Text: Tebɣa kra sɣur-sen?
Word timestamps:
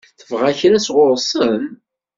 Tebɣa 0.19 0.51
kra 0.59 0.79
sɣur-sen? 0.85 1.59